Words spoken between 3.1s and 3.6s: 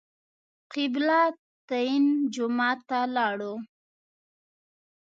لاړو.